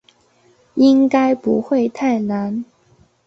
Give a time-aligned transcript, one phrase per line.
[0.73, 2.65] 应该不会太难